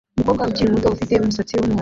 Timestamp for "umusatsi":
1.15-1.51